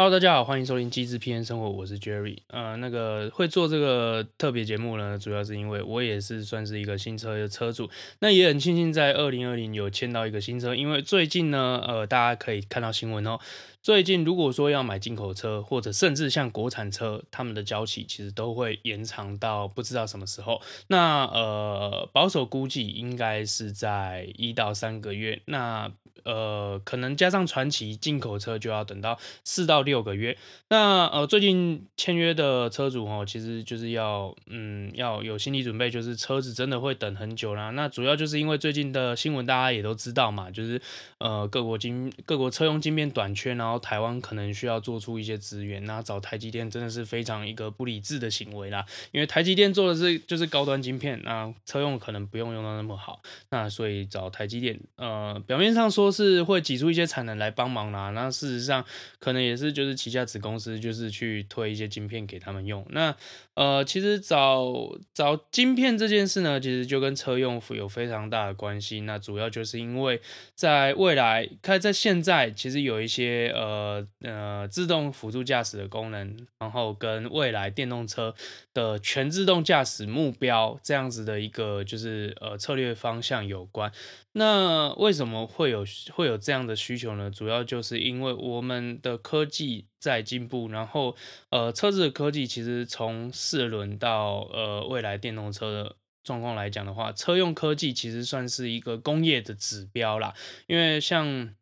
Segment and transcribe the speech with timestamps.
[0.00, 2.36] Hello，大家好，欢迎收听机智片生活，我是 Jerry。
[2.46, 7.90] 呃，那个会做这个特别节目呢，主要是因为我也是算是一个新车的车主，
[8.20, 13.40] 那也很庆幸在二零二零有签到一个新车，因为最近呢，呃，大家可以看到新闻哦。
[13.82, 20.60] 最近如果说要买进口车，或者甚至像国产车，他们的交期其实都会延长到不知道什么时候。
[20.88, 25.40] 那呃，保守估计应该是在一到三个月。
[25.46, 25.90] 那
[26.24, 30.36] 呃，可能加上传奇进口车就要等到四到六个月。
[30.68, 37.70] 那呃，最近签约的车主哦，其实就是要嗯要有心理准备，就是车子真的会等很久啦。
[37.70, 40.82] 那主要就是因为最近的新闻大家也都知道嘛，就是
[41.18, 45.84] 呃各国晶各国车用晶片短缺呢，然后台湾可能需要做出一些资源。
[45.84, 48.82] 那找台积电真的是非常一个不理智的行为啦，
[49.12, 53.20] 因为台积电做的是就是高端晶片，那车用可能不用用到那么好。
[53.50, 58.82] 那所以找台积电，呃，表面上说是会挤出一些产能来帮忙啦，那事实上
[59.18, 62.86] 可能也是就是旗下子公司就是去推一些晶片给他们用。
[62.88, 63.14] 那
[63.52, 69.00] 呃，其实找找晶片这件事呢，其实就跟车用有非常大的关系。
[69.00, 70.20] 那主要就是因为
[70.54, 78.34] 在未来，看在现在，其实有一些呃呃自动辅助驾驶的功能，然后跟未来电动车
[78.72, 83.92] 的全自动驾驶目标这样子的一个就是呃策略方向有关。
[84.32, 85.84] 那为什么会有
[86.14, 87.28] 会有这样的需求呢？
[87.30, 91.16] 主要就是因为我们的科技在进步，然后
[91.50, 100.32] 呃，车子的科技其实从四轮到呃未来电动车的状况来讲的话，车用科技其实算是一个工业的指标啦，
[100.66, 101.54] 因为像。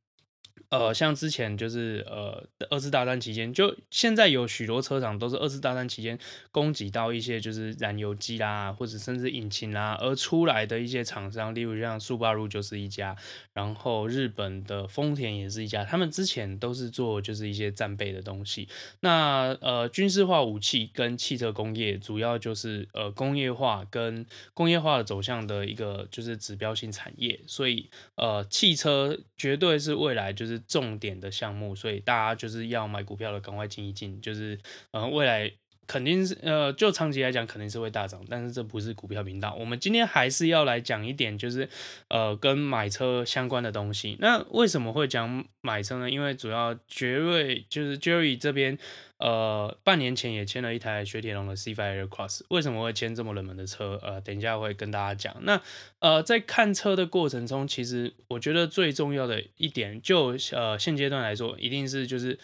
[0.68, 6.18] 呃，像之前就是呃二次大战期间，就现在有许多车厂都是二次大战期间
[6.50, 13.16] 供给到一些就是燃油机啦，或者甚至引擎啦而出来的一些厂商，例如像速霸陆就是一家，
[13.52, 18.68] 然后日本的丰田也是一家，他们之前都是做就是一些战备的东西。
[19.00, 30.55] 那呃军事化武器跟汽车工业主要就是呃工业化跟工业化的走向的一个就是指标性产业，所以呃汽车绝对是未来就是。
[30.60, 34.20] 重点的项目，所以大家就是要买股票的，赶快进一进。
[34.20, 34.58] 就是，
[34.92, 35.50] 嗯，未来
[35.86, 39.54] 肯定是，呃，就长期来讲肯定是会大涨，但是这不是股票频道。
[39.58, 41.68] 我们今天还是要来讲一点，就是，
[42.08, 44.16] 呃，跟买车相关的东西。
[44.20, 46.10] 那为什么会讲买车呢？
[46.10, 48.78] 因为主要杰瑞就是 Jerry 这边。
[49.18, 53.98] 呃，半年前也签了一台雪铁龙的 C5 Aircross，为什么会签这么冷门的车？
[54.02, 55.34] 呃，等一下会跟大家讲。
[55.44, 55.58] 那
[56.00, 62.38] 呃，在看车的过程中，其实我觉得最重要的一点，就呃现阶段来说，一定是就是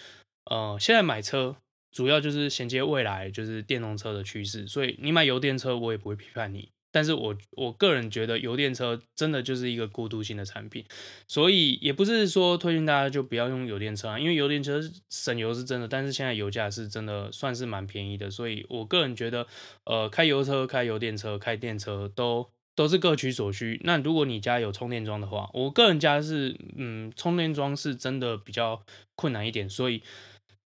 [0.47, 1.57] 呃现在买车
[1.93, 6.71] 主要就是衔接未来就是电动车的趋势，所以你买油电车，我也不会批判你。
[6.95, 10.85] 但是我我个人觉得油电车真的就是一个过渡性的产品，
[11.27, 19.47] 所以也不是说推荐大家就不要用油电车啊，因为油电车省油是真的，但是现在油价是真的算是蛮便宜的，所以我个人觉得，
[19.85, 23.81] 呃，开油车、开油电车、开电车都都是各取所需。
[23.85, 30.03] 那如果你家有充电桩的话，我个人家是嗯，充电桩是真的比较困难一点，所以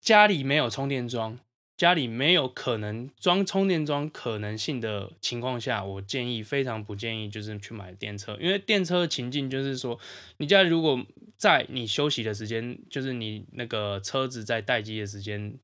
[0.02, 1.38] 家里没有充电桩。
[1.74, 9.98] 家里没有可能装充电桩可能性的情况下，我建议非常不建议就是去买电车，因为电车的情境就是说，
[10.36, 11.04] 你家如果
[11.36, 15.58] 在你休息的时间，就是你那个车子在待机的时间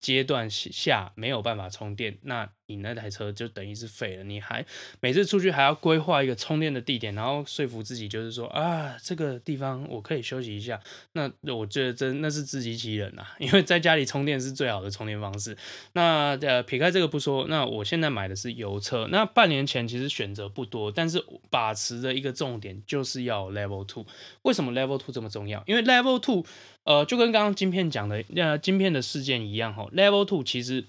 [0.00, 2.50] 阶段下没有办法充电，那。
[2.76, 4.64] 你那台车就等于是废了，你还
[5.00, 10.80] 每次出去还要规划一个充电的地点，然后说服自己就是说啊，这个地方我可以休息一下。
[11.12, 15.56] 那我觉得真那是自欺欺人啊， 因为在家里充电是最好的充电方式。
[15.92, 19.08] 那呃撇开这个不说，那我现在买的是油车。
[19.10, 24.06] 那半年前其实选择不多，但是把持的一个重点就是要 Level Two。
[24.42, 25.62] 为什么 Level Two 这么重要？
[25.66, 26.46] 因为 Level Two
[26.84, 30.86] 呃就跟刚刚晶片讲的呃晶片的事件一样哈，Level Two 其实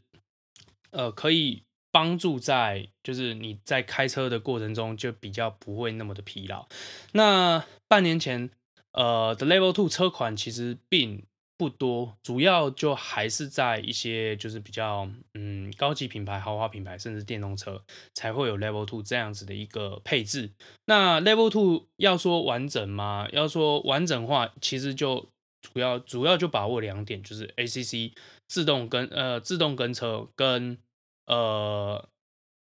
[0.91, 1.62] 呃可以。
[1.93, 6.67] 帮助在就是你在开车的过程中就比较不会那么的疲劳。
[7.11, 8.49] 那半年前，
[8.93, 11.23] 呃的 Level Two 车款其实并
[11.55, 17.83] 不多，主要就还是在一些就是比较嗯高级品牌、豪华品牌，甚至电动车
[18.15, 20.49] 才会有 Level Two 这样子的一个配置。
[20.85, 23.27] 那 Level Two 要说完整吗？
[23.31, 25.29] 要说完整化，其实就
[25.61, 28.13] 主要主要就把握两点，就是 ACC
[28.47, 30.79] 自动跟呃自动跟车跟。
[31.25, 32.09] 呃，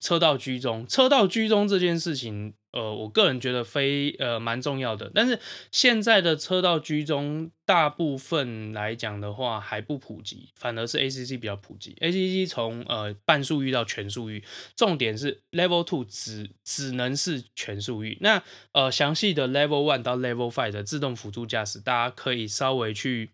[0.00, 5.10] 车道居中，车道居中这件事情，呃，我个人觉得非呃蛮重要的。
[5.14, 5.38] 但是
[5.72, 11.94] 现在的车道居中，大部分来讲的话还不普及，反而是 ACC 比较普及。
[12.00, 14.42] ACC 从呃半速域到全速域，
[14.76, 18.16] 重点是 Level Two 只只能是全速域。
[18.20, 18.42] 那
[18.72, 23.30] 呃详细的 Level One 到 Level Five 的自动辅助驾驶，大家可以稍微去。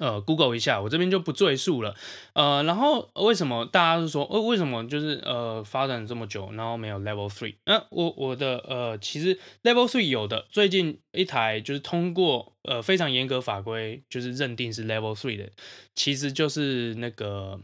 [0.00, 1.94] 呃，Google 一下，我这边就不赘述了。
[2.32, 7.54] 呃，然后为什么大家都说，呃，为什么就是呃发展这么久，然后没有 Level Three？
[7.64, 15.50] 那我我的呃，其实 Level Three 有的，最近一台就是通过呃非常严格法规，就是认定是 Level Three 的，
[15.94, 17.60] 其实就是那个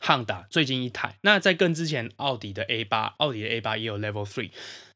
[0.00, 1.18] 汉达最近一台。
[1.20, 4.50] 那在更之前，奥迪的 A 八，奥迪的 A 八也有 Level Three。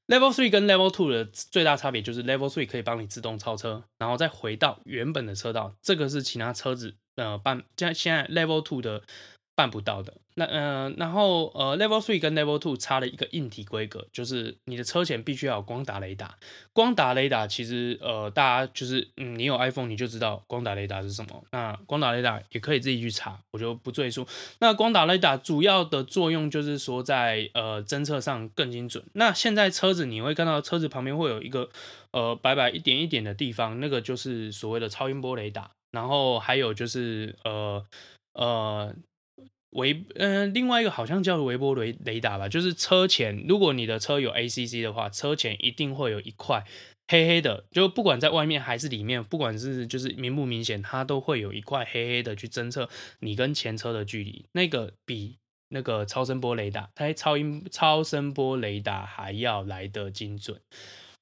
[0.07, 9.03] Level Three 跟 Level Two 的最大差别就是 Level Three 可以帮你自动超车，然后再回到原本的车道，这个是其他车子呃办，现现在 Level Two 的。
[9.57, 16.37] 办不到的，那呃，然后呃，Level Three 跟 Level Two 差了一个硬体规格，就是你的车前必须要有光达雷达。
[16.73, 21.45] 光达雷达其实呃，大家就是嗯，你有 iPhone 你就知道光达雷达是什么。
[21.53, 24.27] 那光达雷达也可以自己去查，我就不赘述。
[24.59, 29.05] 那光达雷达主要的作用就是说在呃侦测上更精准。
[29.13, 31.71] 那现在车子你会看到车子旁边会有一个
[32.11, 35.71] 呃白白一点一点的地方，那个就是所谓的超音波雷达。
[35.93, 37.87] 然后还有就是呃
[38.33, 38.93] 呃。
[39.75, 46.65] 微嗯、另外一个好像叫做微波雷雷达吧，就是车前，如果你的车有 ACC 的话，车前一定会有一块
[47.07, 52.89] 黑黑的，就不管在外面还是里面，不管是就是明不明显，它都会有一块黑黑的去侦测
[53.21, 55.39] 你跟前车的距离，那个比
[55.69, 60.61] 那个超声波雷达，它超音超声波雷达还要来得精准。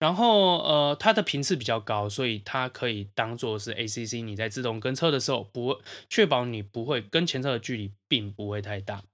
[0.02, 4.24] 然后，呃，它的频次比较高，所以它可以当做是 ACC。
[4.24, 9.04] 你在自动跟车的时候，不确保你不会跟前车的距离并不会太大。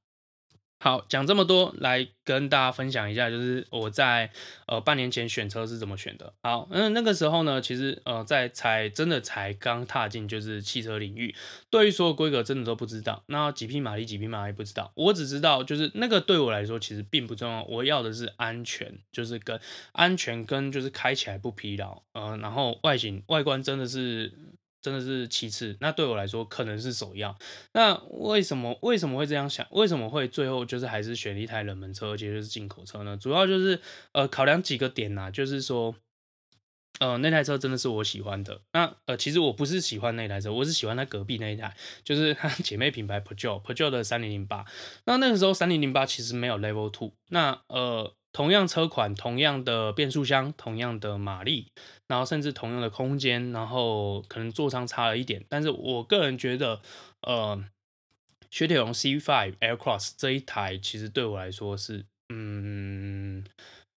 [0.80, 4.30] 好，讲这么多，来跟大家分享一下，就是我在
[4.66, 6.32] 呃半年前选车是怎么选的。
[6.40, 11.34] 好，嗯，那个时候呢，其实呃在才真的才刚踏进就是汽车领域，
[11.69, 19.60] 对于所有规格真的都不知道，那几匹马力几匹马力不知道，我只知道就是那个对我来说其实并不重要，我要的是安全，就是跟
[19.90, 24.32] 安全跟就是开起来不疲劳，嗯、然后外形外观真的是。
[24.80, 27.36] 真的是其次，那对我来说可能是首要。
[27.72, 29.66] 那为什么为什么会这样想？
[29.72, 33.16] 为什么会最后就是还是选一台冷门车，而且就是进口车呢？
[33.16, 33.80] 主要就是
[34.12, 35.94] 呃考量几个点呐、就是说
[37.00, 38.60] 呃那台车真的是我喜欢的。
[38.72, 44.64] 那呃其实我不是喜欢那台车，我是喜欢它隔壁那一台，就是它姐妹品牌 Peugeot Peugeot 的三零零八。
[45.06, 47.14] 那那个时候三零零八其实没有 Level Two。
[47.28, 48.14] 那呃。
[48.38, 51.73] 同样车款，同样的变速箱，同样的马力，
[52.06, 56.81] 然后甚至同样的空间，然后可能座舱差了一点，但是我个人觉得，
[57.23, 57.61] 呃，
[58.49, 63.44] 雪铁龙 C5 Aircross 这一台其实对我来说是，嗯，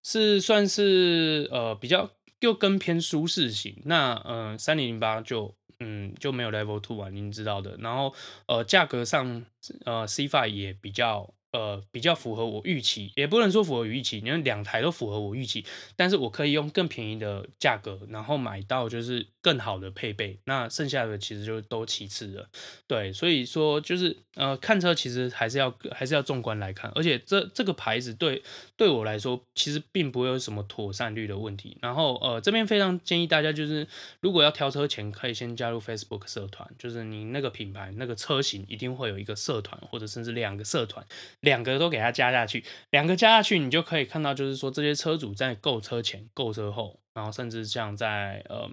[0.03, 2.09] 是算是呃比较
[2.39, 3.79] 又更偏舒适型。
[3.85, 7.77] 那嗯，三零零八就嗯就没有 Level Two 啊，您知道的。
[7.77, 8.15] 然后
[8.47, 9.45] 呃价格上，
[9.85, 11.31] 呃 C5 也比较。
[11.51, 15.65] 呃，比较符合我预期，也不能说符合预期，因为两台都符合我预期，
[15.97, 22.47] 但是我可以用更便宜的价格，然后买到就是更好的配备，那剩下的其实就都其次了，
[22.87, 28.41] 对，所以说就是呃，看车其实还是要还是要纵观来看，而且这这个牌子对
[28.77, 33.85] 对我来说其实并不会有什么妥善率的问题，然后呃，这边非常建议大家就是
[34.21, 41.05] 如果要挑车前，可以先加入 Facebook 社团，就是你那个品牌那个车型一定会有一个社团，或者甚至两个社团。
[41.41, 48.71] 两个都给它加下去，两个加下去，你就可以看到，就是说这些车主在购车前、购车后，然后甚至像在呃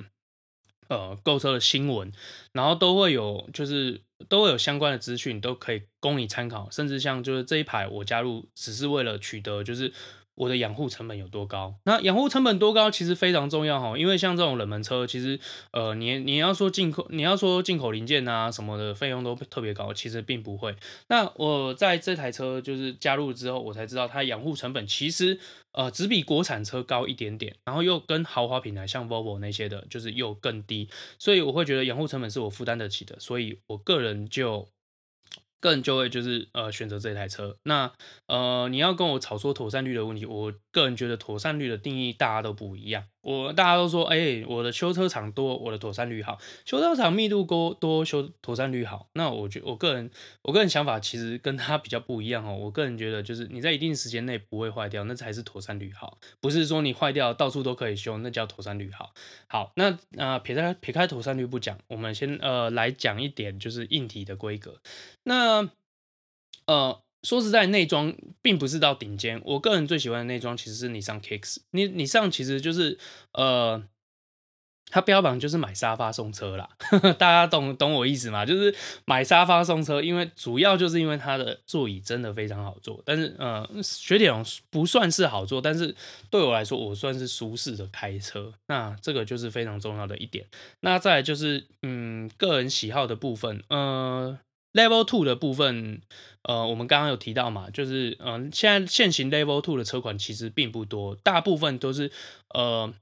[0.89, 2.13] 呃购车的新闻，
[2.53, 6.71] 然后都会有，就是都会有相关的资讯，都可以供你参考。
[6.71, 9.93] 甚至像就是这一排我加入，只是为了取得就是。
[10.39, 11.75] 我的养护成本有多高？
[11.85, 13.99] 那养护成本多高，其实非常重要哈。
[13.99, 15.39] 因为像这种冷门车，其实
[15.73, 20.75] 呃，你你要说进口，你要说进口零件啊什么的费用都特别高，其实并不会。
[21.09, 25.41] 那我在这台车就是加入之后，我才知道它养护成本其实
[25.73, 34.69] 呃只比国产车高一点点，然后又跟豪华品牌像 Volvo 那些的，就是又更低，所以我会觉得养护成本是我负担得起的，所以我个人就。
[35.61, 37.93] 个人就会就是呃选择这台车，那
[38.27, 43.05] 呃你要跟我吵说妥善率的问题，我个人觉得妥善率的定义大家都不一样。
[43.21, 49.09] 我大家都说，哎、我的修车厂多，我的妥善率好；修车厂密度高，多修妥善率好。
[49.15, 50.11] 那我觉我个人
[50.43, 52.57] 我个人想法其实跟他比较不一样哦。
[52.57, 59.13] 我个人觉得就是你在一定时间内不会坏掉，那才是妥善率好，不是说你坏掉到处都可以修，那叫妥善率好。
[59.49, 59.99] 好，那啊、
[60.33, 64.81] 呃、撇开撇开妥善率不讲，我们先呃来讲一点就是硬体的规格。
[65.25, 65.69] 那
[66.67, 67.01] 呃。
[67.23, 69.41] 说实在，内装并不是到顶尖。
[69.45, 71.59] 我个人最喜欢的内装其实是你上 Kicks。
[71.73, 72.99] 你你上其实就是
[73.33, 73.83] 呃
[74.91, 76.71] 它标榜就是买沙发送车啦，
[77.19, 78.47] 大家懂懂我意思吗？
[78.47, 85.95] 就是买沙发送车，因为主要就是因为它的座椅真的非常好坐，但是呃，雪铁龙不算是好坐，但是
[86.31, 90.47] 对我来说，我算是舒适的开车，那这个就是非常重要的一点。
[90.81, 94.39] 那再就是嗯，个人喜好的部分，呃
[94.73, 96.01] ，Level Two 的部分，
[96.43, 102.11] 呃，我们刚刚有提到嘛，就是嗯、现在现行 Level Two 的车款其实并不多，大部分都是
[102.55, 102.93] 呃。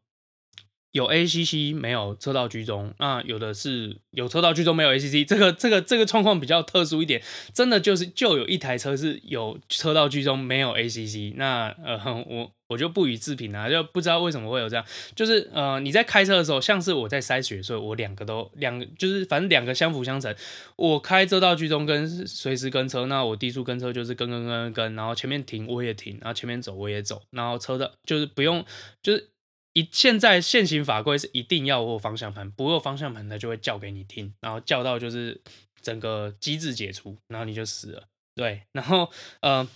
[0.92, 20.34] 有 ACC 没有车道居中，那有的是有车道居中没有 ACC，这个这个这个状况比较特殊一点，真的就是就有一台车是有车道居中没有 ACC，那呃我我就不予置评啊，就不知道为什么会有这样，就是呃你在开车的时候，像是我在筛雪，所以我两个都两就是反正两个相辅相成，
[20.76, 28.64] 我开车道居中跟随时跟车，那我低速跟车就是跟跟跟跟，然后前面停我也停，然后前面走我也走，然后车道就是不用
[29.02, 29.28] 就是。
[29.76, 35.38] 一现在现行法规是一定要握方向盘，不握方向盘它就会叫给你听，然后叫到就是
[35.82, 38.08] 整个机制解除，然后你就死了。
[38.34, 39.10] 对，然后
[39.42, 39.68] 呃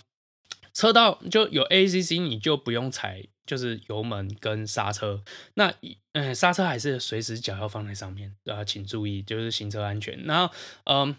[0.73, 5.23] 车道就有 ACC，你就不用踩就是油门跟刹车。
[5.53, 5.71] 那
[6.13, 10.19] 嗯、刹车还是随时脚要放在上面啊，请注意就是行车安全。
[10.23, 10.51] 然后
[10.85, 11.15] 嗯、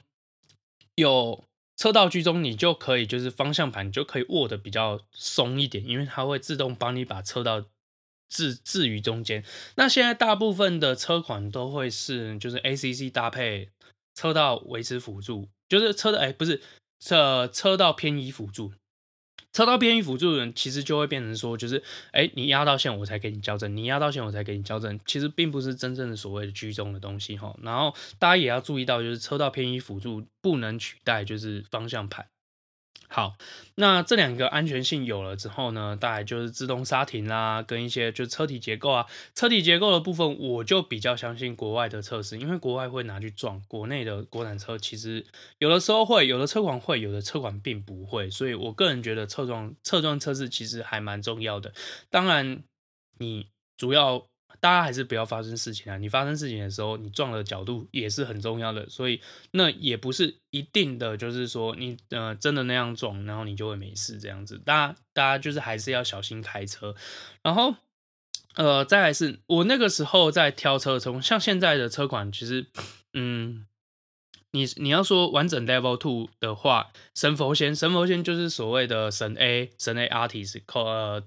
[0.97, 1.45] 有
[1.77, 7.65] 车道居中，你就可以就是方向盘就可以握的比较松一点，因为它会自动帮你把车道。
[8.33, 13.69] 置置于中间，那现在大部分的车款都会是就是 ACC 搭配
[14.15, 16.63] 车道维持辅助，就是车的哎、不是
[16.99, 18.73] 车车道偏移辅助，
[19.53, 27.55] 车道偏移辅助的人其实就会变成说就是哎、你压到线我才给你校正，你压到线我才给你校正，其实并不是真正的所谓的居中的东西哈。
[27.61, 32.27] 然后大家也要注意到就是车道偏移辅助不能取代就是方向盘。
[33.15, 33.37] 好，
[33.75, 45.27] 那这两个安全性有了之后呢，大概就是自动刹停啦，跟一些就车体结构啊，车体结构的部分，我就比较相信国外的测试，因为国外会拿去撞国内的国产车，其实
[45.59, 51.75] 有的时候会，有的车款会，有的车款并不会，所以我个人觉得侧撞侧撞测试其实还蛮重要的。
[52.09, 52.63] 当然，
[53.19, 54.32] 你主要。
[54.63, 55.99] 大家还是不要发生事情啊！
[55.99, 64.57] 你发生事情的时候，你撞的角度也是很重要的，所以那也不是一定的，就是说你呃真的那样撞，然后你就会没事这样子。
[64.65, 66.95] 大家大家就是还是要小心开车。
[67.43, 67.75] 然后
[68.55, 72.69] 呃，再来是我那个时候在挑车，从像现在的车款，其实
[73.15, 73.67] 嗯。
[74.55, 81.25] 你你要说完整 Level Two 的话，神佛仙神佛仙就是所谓的神 A 神 A Artist，呃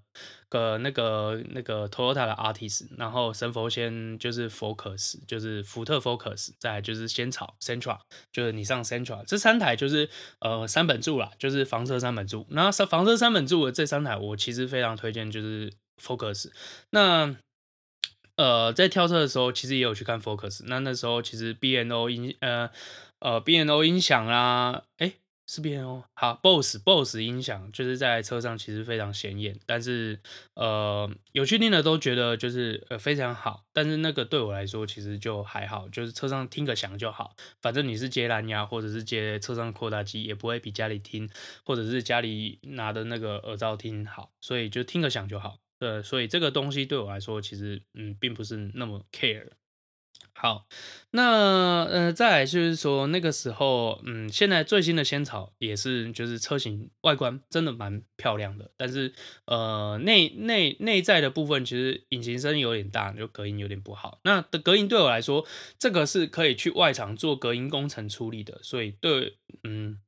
[0.55, 7.99] 个那个那个 Toyota 的 Artist，然后神佛仙就是 Focus 就是福特 Focus，再就是仙草 Centra，
[8.31, 10.09] 就是你上 Centra，这三台就是
[10.39, 12.45] 呃三本柱啦，就是房车三本柱。
[12.49, 16.49] 那房车三本柱的这三台，我其实非常推荐就是 Focus。
[16.91, 17.35] 那
[18.37, 20.63] 呃在挑车的时候，其实也有去看 Focus。
[20.67, 22.69] 那那时候其实 BNO 音呃。
[23.19, 25.13] 呃 BNO 音响啦，诶，
[25.47, 30.19] 是 B&O，好，BOSS BOSS 音响就是在车上其实非常显眼，但是
[30.55, 41.29] 呃，有去听的都觉得就是呃非常好，但是那个对我来说其实就还好，就是车上听个响就好，反正你是接蓝牙或者是接车上扩大机，也不会比家里听
[41.63, 49.49] 或者是家里拿的那个耳罩听好，所以就听个响就好，呃，所以这个东西对我来说其实嗯并不是那么 care。
[50.37, 50.67] 好，
[51.11, 59.13] 那呃，再来就是说那个时候，嗯，现在最新的仙草也是，就是车型外观真的蛮漂亮的，但是
[59.45, 64.19] 呃，内内内在的部分其实引擎声有点大，就隔音有点不好。
[64.25, 65.47] 那的隔音对我来说，
[65.79, 69.99] 这个是可以去外厂做隔音工程处理的，所以对，嗯，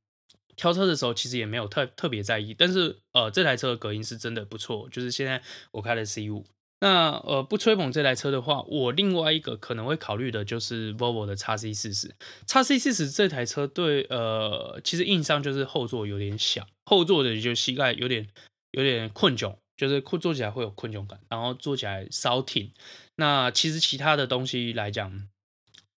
[0.56, 2.52] 挑车的时候其实也没有特特别在意。
[2.52, 5.42] 但是呃，这台车的隔音是真的不错，就是现在
[5.72, 6.44] 我开的 C 五。
[6.80, 12.14] 那呃，不吹捧这台车的话，我另外一个可能会考虑的就是 Volvo 的 x C 四十。
[12.46, 18.26] x C 四十这台车对呃，其实硬伤就是后座有点小，后座的就膝盖有点
[18.70, 22.72] 有点困窘，就是坐起来会有困窘感，然后坐起来稍挺。
[23.16, 25.28] 那其实其他的东西来讲。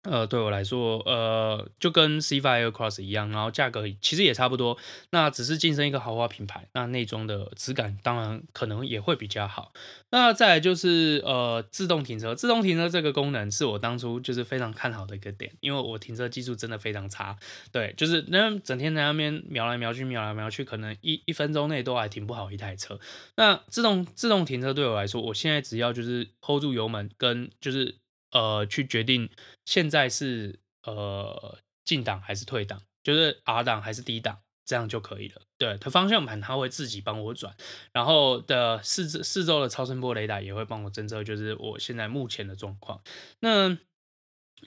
[0.04, 4.76] 呃，对我来说，呃，就跟 C5 Aircross 一样，然后价格其实也差不多，
[5.12, 9.72] 那只是晋升一个豪华品牌，那内装的质感当然可能也会比较好。
[10.10, 17.38] 那再来就是呃，自动停车，自动停车这个功能是我当初就是非常看好的一个点，因为我停车技术真的非常差，
[17.72, 23.00] 对，就是那整天在那边瞄来瞄去，瞄来瞄去，可能一一分钟内都还停不好一台车。
[23.36, 28.01] 那自动自动停车对我来说，我现在只要就是 hold 住油门跟就是。
[28.32, 29.30] 呃，去决定
[29.66, 35.42] 现在是呃进档还是退档，就是 R 档还是 D 档，这样就可以了。
[35.58, 37.56] 对，它方向盘它会自己帮我转，
[37.94, 43.02] 然后的四四周的超声波雷达也会帮我侦测，就是我现在目前的状况。
[43.40, 43.78] 那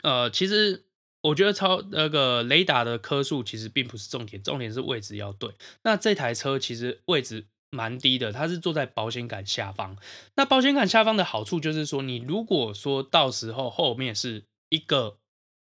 [0.02, 0.85] 呃，其实
[1.23, 5.54] 我觉得超那个雷达的颗数其实并不是重点，重点是位置要对。
[5.83, 9.96] 那这台车其实位置蛮低的，它是坐在保险杆下方。
[10.36, 15.18] 那保险杆下方的好处就是说，你如果说到时候后面是一个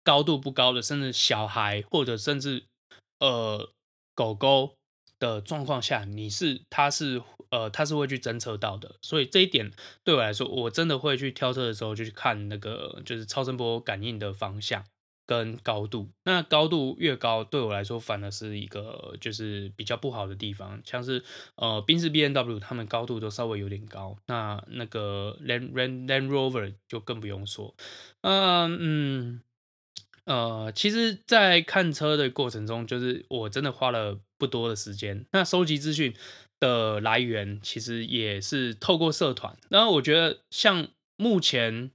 [0.05, 2.65] 高度不高的，甚至小孩或者甚至
[3.19, 3.71] 呃
[4.15, 4.75] 狗狗
[5.19, 8.97] 的状况下，你是它是呃它是会去侦测到的。
[9.03, 9.73] 所以这一点
[10.05, 14.85] 对我来说，我真的会去挑车的时候就去看那个就是超声波感应的方向。
[15.27, 20.81] 跟高度，那高度越高，对我来说反而是一个就是比较不好的地方。
[20.85, 21.25] 像是
[21.57, 27.75] 呃，宾士 B N W 他们高度都稍微有点高，那那个 Land Land Land Rover 就更不用说。
[28.21, 29.41] 嗯嗯
[30.27, 35.27] 呃，其实，在看车的过程中，就是我真的花了不多的时间。
[35.33, 36.15] 那收集资讯
[36.61, 39.57] 的来源，其实也是透过社团。
[39.71, 41.91] 然后我觉得，像目前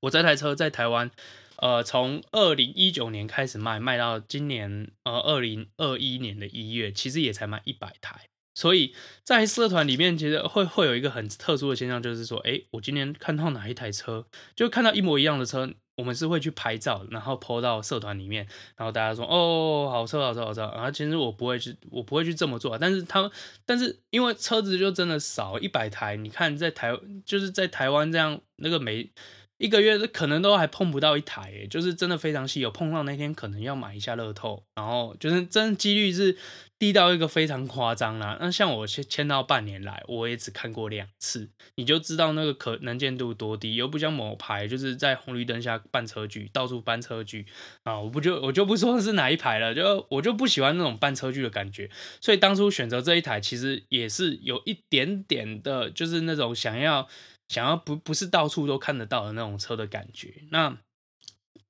[0.00, 1.10] 我这台车在台湾。
[1.56, 8.22] 呃，从二零一九年开始卖，卖到今年呃二零二一年的一月，其实也才卖一百台。
[8.56, 8.94] 所以
[9.24, 18.46] 在社团里面，其实会会有一个很特殊的现象，就是说，诶，我今天看到哪一台车，就看到一模一样的车，我们是会去拍照，然后 po 到社团里面，
[18.76, 20.70] 然后大家说，哦，好车，好车，好车。
[20.72, 23.30] 然后其实我不会去，我不会去这么做，但是他们，
[23.66, 29.10] 但是因为车子就真的少一百台，你看在台，就是在台湾这样那个没。
[29.58, 32.70] 一个月可能都还碰不到一台，欸，就是真的非常稀有。
[32.70, 36.36] 碰到那天可能要买一下乐透，然后就是真几率是
[36.76, 38.36] 低到一个非常夸张啦。
[38.40, 43.76] 那像我签签到半年来，我也只看过两次，你就知道那个可能见度多低。
[43.76, 47.46] 又不像某牌，就是在红绿灯下办车具，到处搬车具
[47.84, 48.00] 啊！
[48.00, 51.88] 我不就我就不说是哪一排了，就我就不喜欢那种扮车具的感觉。
[52.20, 57.08] 所以当初选择这一台，其实也是有一点点的，就是那种想要。
[57.54, 60.42] 想要不不是到处都看得到的那种车的感觉。
[60.50, 60.76] 那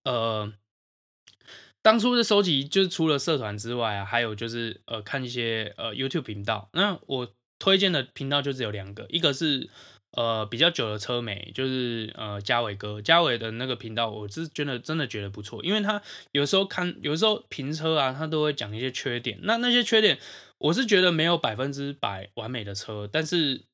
[0.02, 0.50] 呃，
[1.82, 6.70] 当初的收集就是除了社团之外啊，还有就是呃看一些呃 YouTube 频道。
[6.72, 9.68] 那我推荐的频道就只有两个，一个是
[10.12, 16.00] 呃比较久的车媒，就是呃嘉伟哥嘉伟的那个频道，我是觉得真的觉得不错，因为他
[16.32, 19.38] 有时候看有时候评车啊，他都会讲一些缺点。
[19.42, 20.18] 那那些缺点，
[20.56, 23.66] 我是觉得没有百分之百完美的车，但是。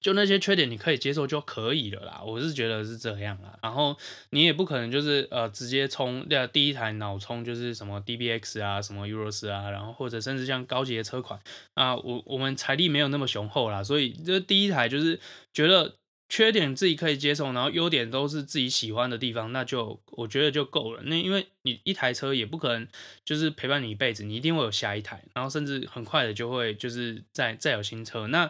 [0.00, 3.58] 就那些缺点你可以接受就可以了啦，我是觉得是这样啦。
[3.60, 3.96] 然后
[4.30, 11.40] 你也不可能就是呃直接冲那第一台脑冲就是什么 DBX 啊，什么 EuroS 啊，然后或者甚至像高级的车款
[11.74, 15.18] 啊，我我们财力没有那么雄厚啦，所以这第一台就是
[15.52, 15.96] 觉得
[16.28, 21.02] 缺点自己可以接受，然后优点都是自己喜欢的地方，那就我觉得就够了。
[21.06, 22.86] 那因为你一台车也不可能
[23.24, 28.48] 就是陪伴你一辈子，你一定会有下一台，然后甚至很快的就会就是再再有新车那。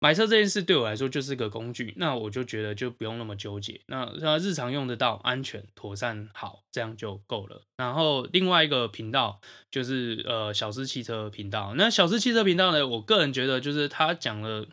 [0.00, 3.80] 买车这件事对我来说就是个工具，那我就觉得就不用那么纠结。
[3.86, 7.62] 那日常用得到、安全、妥善、好，这样就够了。
[7.76, 9.40] 然后另外一个频道
[9.72, 11.74] 就是呃小资汽车频道。
[11.76, 14.68] 那小资汽车频道呢，我个人觉得就是他讲的，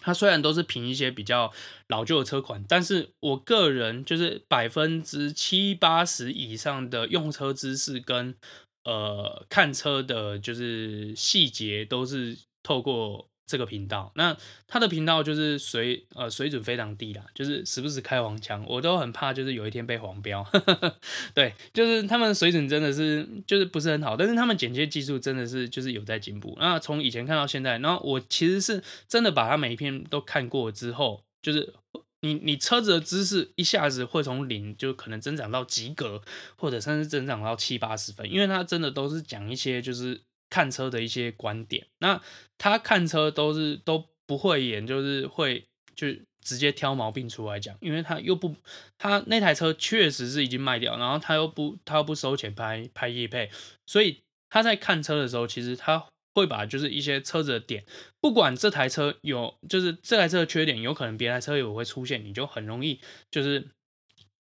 [0.00, 1.52] 他虽然都是评一些比较
[1.88, 8.36] 老旧的车款，但是我个人就是百分之七八十以上的用车知识跟
[8.84, 13.26] 呃看车的就是细节都是透过。
[13.46, 20.46] 这个频道，那他的频道就是水呃水准非常低啦，就是时不时开黄腔，我都很怕，就是有一天被黄标。
[21.34, 26.56] 对，就是他们水准真的是就是不是很好，但是他们剪接技术真的是就是有在进步。
[26.60, 31.74] 那从以前看到现在，然后我其实是真的把他每一篇都看过之后，就是
[32.20, 36.22] 你你车子的知识一下子会从零就可能增长到及格，
[36.56, 40.22] 或者甚至增长到七八十分，因为他真的都是讲一些就是。
[40.52, 42.20] 看车的一些观点，那
[42.58, 46.08] 他看车都是都不会演，就是会就
[46.42, 48.54] 直接挑毛病出来讲，因为他又不，
[48.98, 53.50] 他那台车确实是已经卖掉，然后他又不，他又不收钱拍拍业配，
[53.86, 57.86] 所以他在看车的时候，其实他会把就是一些车子的点，
[58.20, 63.70] 不管这台车有，就是这台车的缺点，有可能别台车也会出现，你就很容易就是。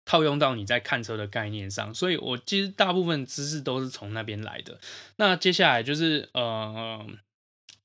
[0.06, 4.80] 套用到你在看车的概念上，所以我其实大部分知识都是从那边来的。
[5.16, 7.06] 那接下来就是呃，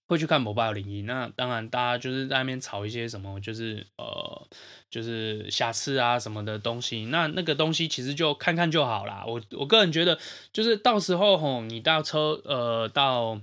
[0.06, 1.02] 会去看摩拜零一。
[1.02, 4.48] 那当然，大家就是在那边炒一些什么，就是呃，
[4.90, 7.06] 就是瑕疵啊什么的东西。
[7.06, 9.24] 那那个东西其实就看看就好啦。
[9.26, 10.18] 我我个人觉得，
[10.52, 13.40] 就是到时候吼，你到车呃到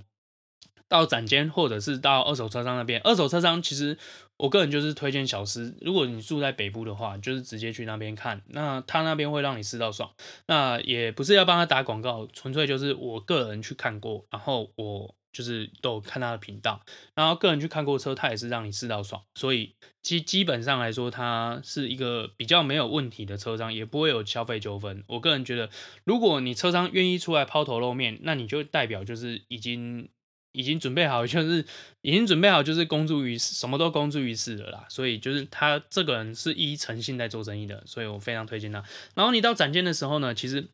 [0.88, 3.96] 到展间或者是到二手车商那边，二手车商其实
[4.38, 10.10] 我个人就是推荐小司，如果你住在北部的话，就是直接去那边看，那他那边会让你试到爽。
[10.46, 16.82] 那也不是要帮他打广告，纯粹就是我个人去看过，然后我就是都有看他的频道，
[17.14, 25.02] 然后个人去看过车，他也是让你试到爽，所以基基本上来说，他是一个比较没有问题的车商，也不会有消费纠纷。
[25.08, 25.70] 我个人觉得，
[26.04, 30.10] 如果你车商愿意出来抛头露面，那你就代表就是已经。
[30.56, 31.62] 已经准备好，就是
[32.00, 34.86] 已经准备好，就是公诸于世，什么都公诸于世了啦。
[34.88, 38.82] 所以就是他这个人是依诚信在做生意的，所以我非常推荐他。
[39.14, 40.66] 然后你到展间的时候呢，其实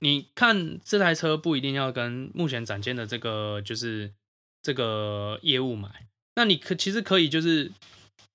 [0.00, 4.12] 你看这台车不一定要跟目前展间的这个就是
[4.60, 5.88] 这个业务买，
[6.34, 7.70] 那你可其实可以就是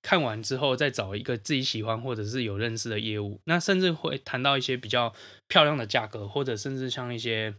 [0.00, 5.14] 看完之后再找一个自己喜欢或者是有认识的业务，那甚至会谈到一些比较
[5.48, 7.54] 漂亮的价格，或者甚至像一些。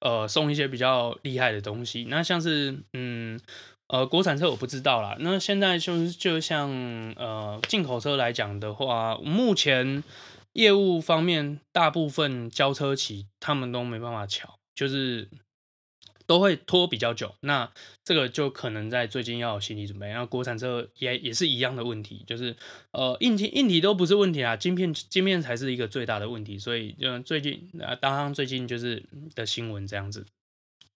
[0.00, 3.40] 呃，送一些比较厉害的东西，那像是嗯
[3.88, 5.16] 呃国产车我不知道啦。
[5.20, 6.68] 那现在就是就像
[7.16, 10.04] 呃进口车来讲的话，目前
[10.52, 15.28] 业务方面大部分交车企他们都没办法瞧，就是。
[16.26, 17.70] 都会拖比较久，那
[18.04, 20.08] 这个就可能在最近要有心理准备。
[20.08, 22.56] 然后国产车也也是一样的问题，就是
[22.90, 26.58] 呃硬体硬体都不是问题啊，晶片晶片才是一个最大的问题。
[26.58, 30.26] 所以就最近啊，当然最近就是的新闻这样子。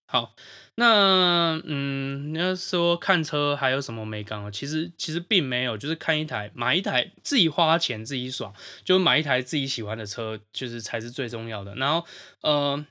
[0.06, 0.34] 好，
[0.74, 4.50] 那嗯，你要说看车还有什么没讲？
[4.50, 8.52] 其实其实并没有，就是看一台买一台自己花钱自己爽，
[8.84, 11.76] 就买一台自己喜欢的车，就是才是最重要的。
[11.76, 12.04] 然后
[12.40, 12.84] 呃。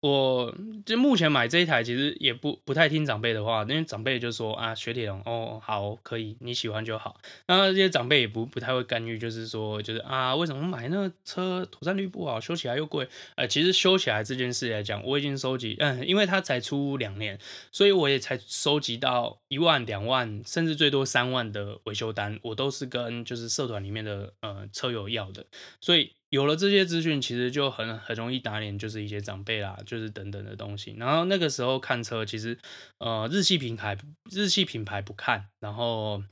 [0.00, 0.54] 我
[0.86, 7.20] 就目前买这一台，其实也不不太听长辈的话，因为长辈就说啊，雪铁龙哦，好可以，你喜欢就好。
[7.48, 13.08] 那这些长辈也不不太会干预，就是说，就是啊，为什么买那车妥善率不好，修起来又贵？
[13.34, 17.36] 呃，其实修起来这件事来讲，我已经收集，嗯，因为它才出两年，
[17.72, 25.44] 所以我也才收集到一万、两万，甚至最多三万的维修单，我都是跟就是社团里面的呃车友要的，
[25.80, 26.12] 所以。
[26.30, 30.94] 有了这些资讯，其实就很很容易打脸，就是一些长辈啦，就是等等的东西。
[30.98, 32.58] 然后那个时候看车，其实
[32.98, 33.96] 呃日系品牌
[34.30, 36.22] 日系品牌不看，然后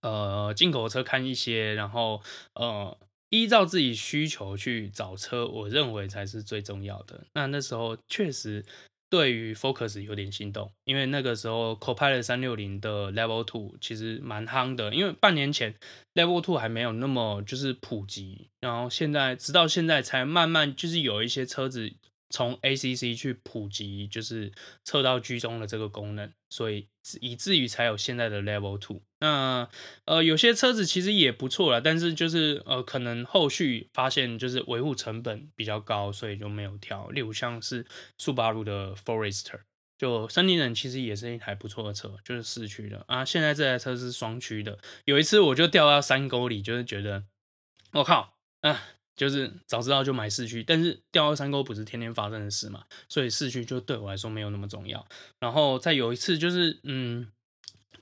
[0.00, 2.22] 呃进口车看一些，然后
[2.54, 2.98] 呃
[3.30, 7.24] 依照自己需求去找车，我认为才是最重要的。
[7.32, 8.64] 那那时候确实。
[9.08, 15.74] 对于 Focus 有点心动，因为那个时候 Copilot 三六零的 Level Two 其实蛮夯的，因为半年前
[16.14, 21.92] Level Two 还没有那么就是普及，然后现在直到现在才慢慢就是有一些车子。
[22.28, 24.52] 从 ACC 去普及，就是
[24.84, 26.88] 测到居中的这个功能，所以
[27.20, 29.02] 以至于才有现在的 Level Two。
[29.20, 29.68] 那
[30.04, 37.08] 呃，有些车子其实也不错啦，但是就是呃，可能后续发现就是维护成本比较高，所以就没有调。
[37.10, 37.86] 例如像是
[38.18, 39.60] 速八路的 Forester，
[39.96, 43.24] 就森林人其实也是一台不错的车，就是四驱的啊。
[43.24, 44.78] 现在这台车是双驱的。
[45.04, 47.24] 有一次我就掉到山沟里，就是觉得
[47.92, 48.82] 我靠，啊。
[49.16, 55.06] 就是早知道就买四驱，但是掉到山沟不是天天发生的事嘛，所以四驱就对我来说没有那么重要。
[55.40, 57.28] 然后再有一次就是，嗯，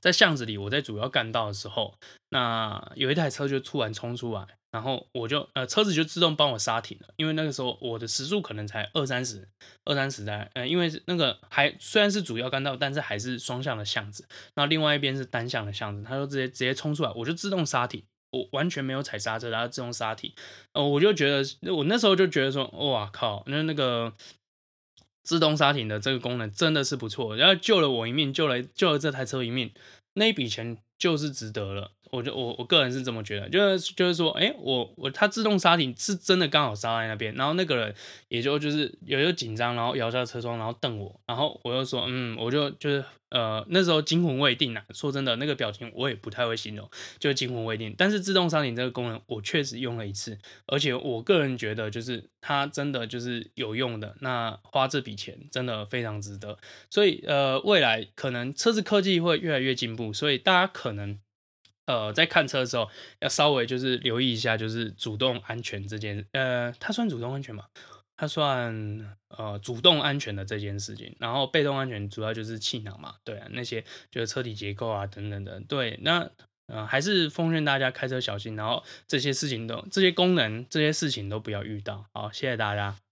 [0.01, 1.97] 在巷子里我在主要干道的时候，
[2.29, 9.47] 那有一台车就突然冲出来，然后我就呃车子就自动帮我刹停了，因为那个时候我的时速可能才二三十，
[9.85, 18.03] 二三十在，呃，因为那个还虽然是主要干道，但是还是双向的巷子，那另外一边是单向的巷子，他就直接直接冲出来，我就自动刹停。
[18.35, 20.31] 我完全没有踩刹车，然后自动刹停，
[20.73, 24.13] 呃，我就觉得，我那时候就觉得说，哇靠，那那个
[25.23, 29.71] 自动刹停的这个功能真的是不错，然后救了我一命，救了救了这台车一命，
[30.13, 31.91] 那一笔钱就是值得了。
[32.15, 37.93] 我就我我个人是这么觉得，就是就是说，哎、我我它自动刹停是真的刚好刹在那边，然后那个人
[38.29, 47.93] 也就就是有一个紧张，然后摇下车窗，然后瞪我，然后我就说，嗯，我就就是呃那时候惊魂未定啊，说真的，那个表情我也不太会形容，就惊魂未定。
[47.97, 56.57] 但是自动刹停这个功能我确实用了一次，而且我个人觉得就是它真的就是有用的，那花这笔钱真的非常值得。
[56.89, 61.19] 所以呃未来可能车子科技会越来越进步，所以大家可能。
[61.85, 67.65] 呃，在看车的时候要稍微就是留意一下，就是主动安全这件，呃，它算主动安全吗？
[68.17, 71.15] 它算呃主动安全的这件事情。
[71.19, 75.59] 然后被动安全主要就是气囊嘛，对啊，那些就是车体结构啊等等的。
[75.67, 76.29] 对，那
[76.67, 82.05] 呃还是奉劝大家开车小心，然后这些事情都这些功能这些事情都不要遇到。
[82.13, 83.04] 好，谢谢大家。